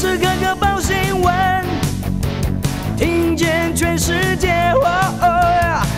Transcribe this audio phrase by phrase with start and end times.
[0.00, 1.64] 时刻刻报新闻，
[2.96, 4.72] 听见全世界，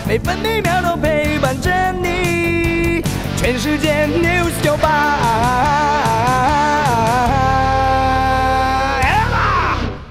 [0.05, 3.01] 每分每秒都陪伴着你。
[3.37, 4.75] 全世界 news 九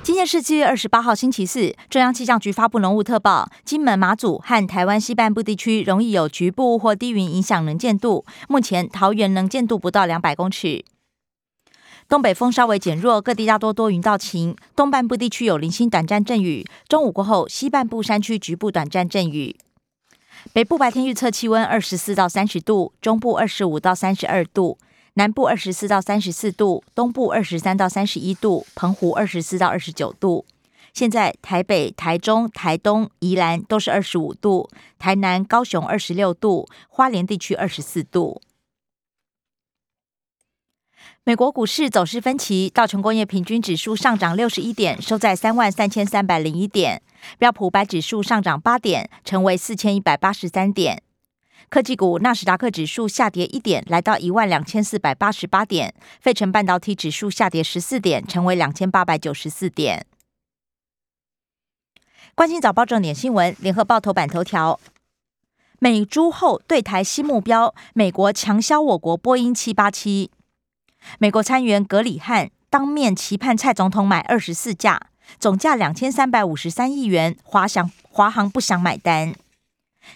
[0.03, 1.77] 今天是七月二十八号，星期四。
[1.91, 8.25] 中央气象局发布浓雾特报，金门、马祖和台湾西半部地区容易有局部或低云影响能见度。
[8.49, 10.83] 目前桃园能见度不到两百公尺。
[12.09, 14.55] 东北风稍微减弱，各地大多多云到晴。
[14.77, 19.57] 东半部地区有零星短暂阵雨，中午过后，西半部山区局部短暂阵雨。
[20.53, 24.79] 北部白天预测气温二十四到三十度，中部二十五到三十二度，
[25.15, 30.45] 南部二十四到三十四度，东部二十三到三十一度，澎湖二十四到二十九度。
[30.93, 38.43] 现在台北、台中、台东、宜兰都是二十五度，台南、高雄二十六度，花莲地区二十四度。
[41.25, 46.99] 美国股市走势分歧，道琼工业平均指数上涨六十一点，收在三万三千三百零一点；
[47.39, 51.01] 标普白指数上涨八点，成为四千一百八十三点。
[51.69, 60.05] 科技股纳斯达克指数下跌一点，来到一万两千四百八十八点；费城半导体指数下跌十四点，成为两千八百九十四点。
[62.35, 64.81] 关心早报重点新闻，联合报头版头条：
[65.79, 70.33] 美猪后对台新目标，美国强销我国波音七八七。
[71.19, 75.09] 美国参议员格里汉当面期盼蔡总统买二十四架，
[75.39, 79.35] 总价两千三百五十三亿元，华翔华航不想买单。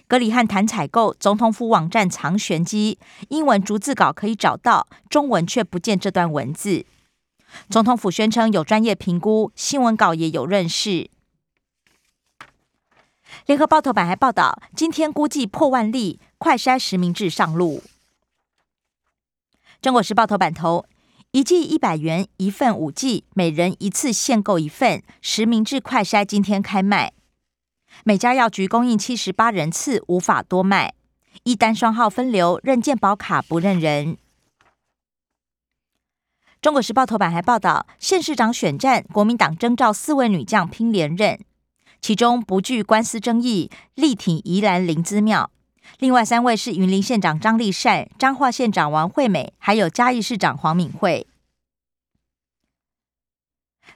[0.09, 2.99] 格里汉谈采购，总统府网站藏玄机，
[3.29, 6.85] 英文逐字稿可以找到，中文却不见这段文字。
[7.71, 11.09] 总统府宣称有专业评估，新闻稿也有认识。
[13.47, 17.83] 联合报头版还报道，今天估计破万例，快筛实名制上路。
[19.87, 20.85] 中国时报头版头，
[21.31, 25.01] 一剂一百元一份五剂，每人一次限购一份。
[25.23, 27.13] 实名制快筛今天开卖，
[28.03, 30.95] 每家药局供应七十八人次，无法多卖。
[31.45, 34.17] 一单双号分流，认健保卡不认人。
[36.61, 41.39] 中国时报头版还报道，县市长选战，国民党征召四位女将拼连任，
[42.01, 45.53] 其中不惧官司争议，力挺宜兰灵芝庙。
[45.99, 51.27] 另外三位是云林县长张立善、彰化县长王惠美，还有嘉义市长黄敏惠。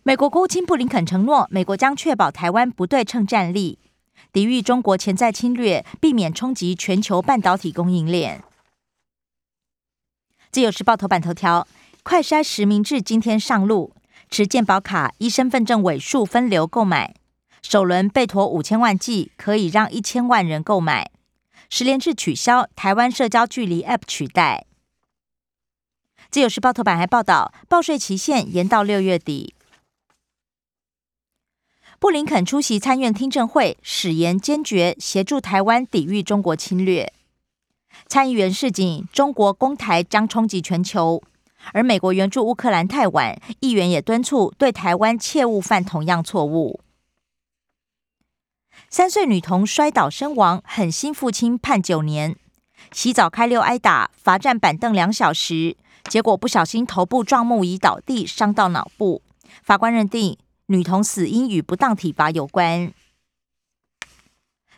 [0.03, 3.79] 美国国务卿布林肯承诺，美国将确保台湾不对称战力，
[4.33, 8.43] 抵御中国潜在侵略，避免冲击全球半导体供应链。
[10.51, 11.69] 自由时报头版头条：
[12.03, 13.93] 快筛实名制今天上路，
[14.31, 17.15] 持健保卡依身份证尾数分流购买，
[17.63, 21.11] 首轮备妥五千万剂，可以让一千万人购买。
[21.73, 24.67] 十连制取消，台湾社交距离 App 取代。
[26.29, 29.55] 自由时报头版还报道，报税期限延到六月底。
[32.01, 37.13] 布林肯出席参院听证会，誓言坚决协助台湾抵御中国侵略。
[38.09, 41.23] 参议员示警，中国攻台将冲击全球。
[41.73, 46.81] 而美国援助乌克兰太晚，议员也敦促对台湾切勿犯同样错误。
[48.93, 52.35] 三岁女童摔倒身亡，狠心父亲判九年。
[52.91, 55.77] 洗澡开溜挨打，罚站板凳两小时，
[56.09, 59.23] 结果不小心头部撞木椅倒地，伤到脑部。
[59.63, 60.37] 法官认定
[60.67, 62.93] 女童死因与不当体罚有关。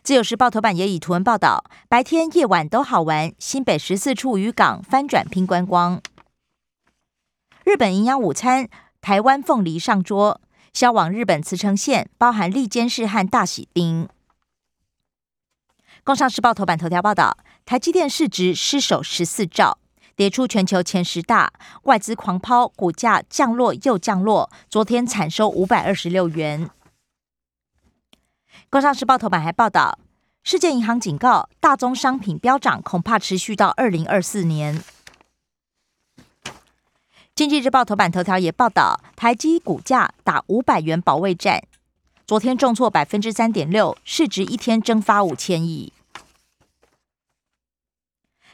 [0.02, 6.02] 自由时报头版也以图文报道：白天夜晚都好玩，新北十四处渔港翻转拼观光。
[7.64, 8.68] 日本营养午餐，
[9.00, 10.38] 台湾凤梨上桌。
[10.72, 14.08] 销往日本茨城县，包含利坚市和大喜町。
[16.02, 19.78] 工商时报头版头条报道，台积电市值失守十四兆，
[20.16, 21.52] 跌出全球前十大，
[21.82, 26.70] 外资狂抛，股价降落又降落，昨天惨收五百二十六元。
[28.70, 29.98] 工商时报头版还报道，
[30.42, 34.82] 世界银行警告，大宗商品飙涨恐怕持续到二零二四年。
[37.34, 41.62] 经济日报头版头条也报道，台积股价打五百元保卫战，
[42.26, 45.94] 昨天重挫百分之三点六，市值一天蒸发五千亿。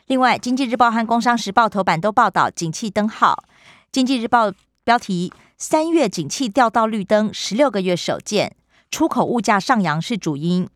[0.07, 3.43] 另外，经济日报和工商时报头版都报道景气灯号。
[3.91, 4.53] 经济日报
[4.85, 8.55] 标题：三月景气掉到绿灯，十六个月首见，
[8.93, 10.69] 出口物价上扬是主因。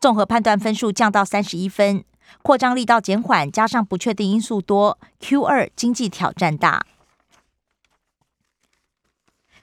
[0.00, 2.04] 综合判断分数降到三十一分，
[2.42, 6.84] 扩张力道减缓，加上不确定因素多，Q 二经济挑战大。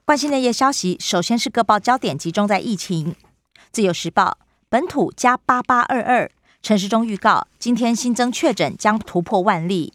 [0.10, 3.16] 关心内页消息，首先是各报焦点集中在疫情。
[3.72, 6.32] 自由时报本土加八八二二，
[6.64, 9.94] 陈时中预告今天新增确诊将突破万例，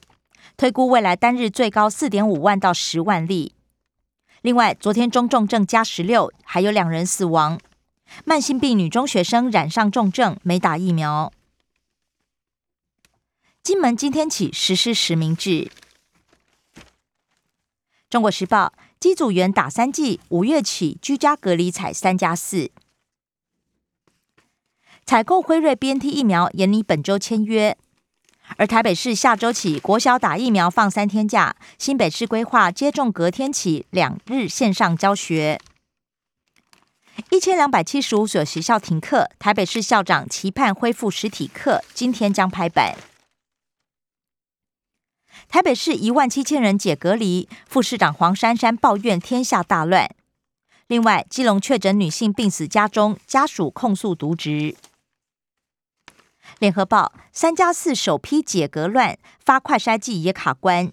[0.57, 3.57] 推估未来单日最高四点五万到十万例。
[4.43, 7.59] 另外，昨天中重症加十六，还有两人死亡。
[8.25, 11.33] 慢性病女中学生染上重症，没打疫苗。
[13.65, 15.73] 金门今天起实施实名制。
[18.09, 18.73] 中国时报
[19.05, 22.71] 机组员打三剂，五月起居家隔离采三加四。
[25.05, 27.77] 采购辉瑞 BNT 疫苗，延拟本周签约。
[28.57, 35.61] 而台北市下周起国小打疫苗放三天假，新北市规划接种隔天起两日线上教学。
[37.31, 42.97] 一千两百七十五所学校停课，台北市校长期盼恢复实体课，今天将拍板。
[45.49, 50.11] 台北市一万七千人解隔离，副市长黄珊珊抱怨天下大乱。
[50.89, 54.77] 另外，基隆确诊女性病死家中，家属控诉渎职。
[56.59, 60.93] 联合报三加四首批解隔乱，发快筛剂也卡关，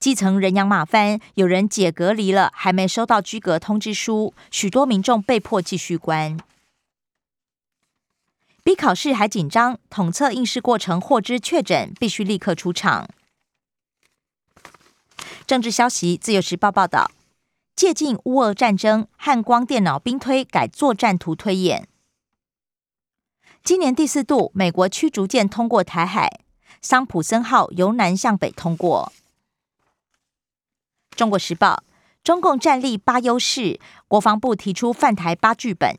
[0.00, 6.38] 基层人仰马翻，有人解隔离了，还没收到居隔通知书，许多民众被迫继续关。
[8.64, 13.08] 比考试还紧张，统测应试过程获知确诊，必须立刻出场。
[15.48, 17.10] 政治消息，自由时报报道，
[17.74, 21.88] 借近乌俄战争，汉光电脑兵推改作战图推演。
[23.64, 26.40] 今年第四度，美国驱逐舰通过台海，
[26.82, 29.10] 桑普森号由南向北通过。
[31.16, 31.82] 中国时报：
[32.22, 35.96] 中共战力八优势，国防部提出犯台八剧本。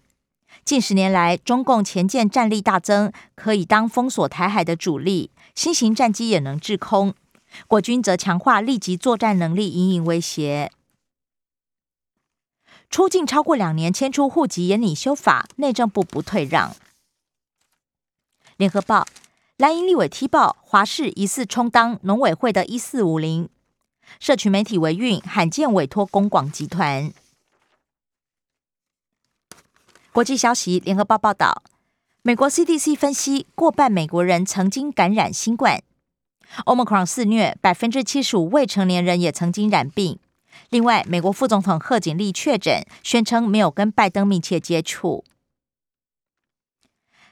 [0.64, 7.16] 近十年来，中共前舰战力大增，可以当封锁台海的主力，新型战机也能制空。
[7.68, 10.72] 国军则强化立即作战能力，隐隐威胁。
[12.90, 16.76] 出境超过两年，迁出户籍严拟修法，内政部不退让。
[18.58, 19.08] 联合报
[19.58, 23.48] 蓝营立委踢爆华视疑似充当农委会的一四五零，
[24.20, 27.14] 社群媒体维运罕见委托公广集团。
[30.12, 31.62] 国际消息，联合报报道，
[32.24, 35.84] 美国 CDC 分析，过半美国人曾经感染新冠
[36.66, 40.20] ，Omicron 肆虐，百分之七十五未成年人也曾经染病。
[40.70, 45.24] 另外，美国副总统贺锦丽确诊，宣称没有跟拜登密切接触。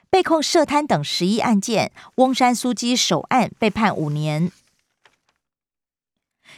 [0.09, 4.51] 被控涉贪等十一案件，翁山苏基首案被判五年。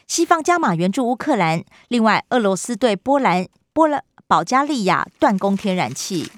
[0.07, 6.31] 西方加码援助乌克兰，另外俄罗斯对波兰、波兰、保加利亚断供天然气。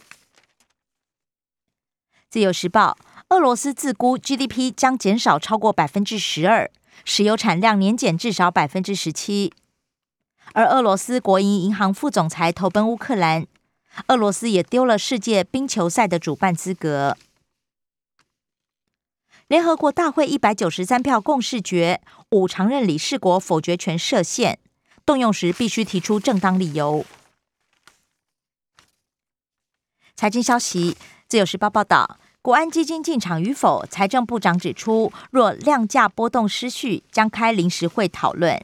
[2.29, 2.97] 自由时报：
[3.31, 6.69] 俄罗斯自估 GDP 将减少超过百分之十二，
[7.05, 9.53] 石油产量年减至少百分之十七。
[10.51, 13.47] 而俄罗斯国营银行副总裁投奔乌克兰。
[14.07, 17.17] 俄罗斯也丢了世界冰球赛的主办资格。
[19.47, 22.01] 联合国大会一百九十三票共识决，
[22.31, 24.59] 五常任理事国否决权设限，
[25.05, 27.05] 动用时必须提出正当理由。
[30.17, 30.97] 财经消息，
[31.29, 38.59] 自由时报报道，国安基金进场与否，财政部长指出，若量价波动失序，将开临时会讨论。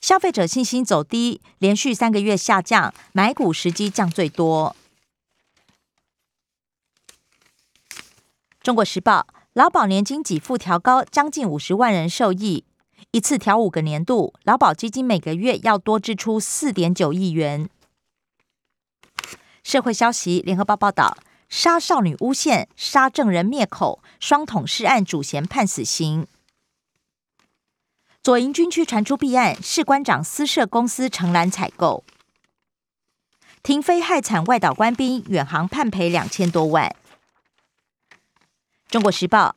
[0.00, 4.74] 消费者信心走低，连续三个月下降，买股时机降最多。
[8.60, 12.64] 中国时报：劳保年金给付调高，将近五十万人受益，
[13.12, 17.70] 一次调五个年度，劳保基金每个月要多支出四点九亿元。
[19.62, 21.16] 社会消息：联合报报道，
[21.50, 26.28] 杀少女诬陷，杀证人灭口，双捅尸案主嫌判死刑。
[28.22, 32.04] 左营军区传出弊案，士官长私设公司承揽采购，
[33.64, 36.94] 停飞害惨外岛官兵，远航判赔两千多万。
[38.88, 39.56] 中国时报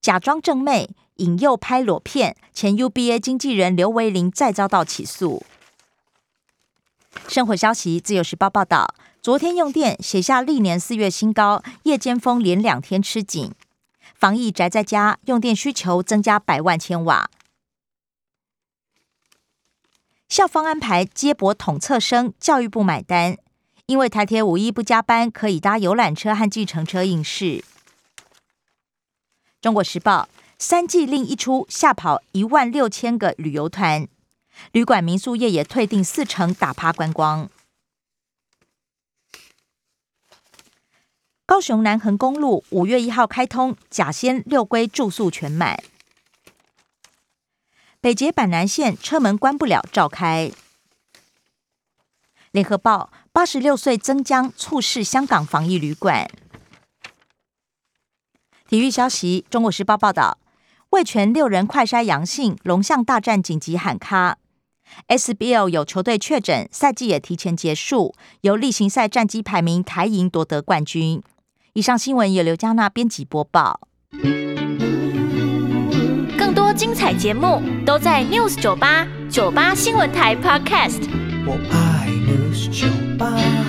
[0.00, 5.44] 假装正妹引诱拍裸片，前 UBA 经纪人刘维林再遭到起诉。
[7.28, 13.52] 生活消息，自由时报报道，昨天用电写下历年四月新高，夜间风连两天吃紧，
[14.14, 17.30] 防疫宅在家，用电需求增加百万千瓦。
[20.28, 23.36] 校方安排接驳统测生，教育部买单。
[23.86, 27.62] 因为台铁五一不加班，可以搭游览车和计程车应试。
[29.60, 30.28] 中国时报
[30.58, 34.08] 三季令一出，吓跑一万六千个旅游团，
[34.72, 37.48] 旅馆民宿业也退订四成，打趴观光。
[41.44, 45.82] 高雄南横公路五月一号开通，甲仙六龟住宿全满。
[48.00, 50.50] 北捷板南线车门关不了，召开。
[52.50, 56.30] 联合报八十六岁曾江猝逝香港防疫旅馆。
[58.66, 60.38] 体育消息，中国时报报道，
[60.90, 64.38] 味全六人快筛阳性，龙象大战紧急喊卡。
[65.08, 71.22] SBL 有球队确诊，赛季也提前结束，由例行赛战绩排名台银夺得冠军。
[71.74, 73.80] 以上新闻由刘嘉娜编辑播报。
[76.36, 81.08] 更多精彩节目都在 News 九八九八新闻台 Podcast。
[81.46, 82.86] 我爱 News 酒
[83.16, 83.61] 吧。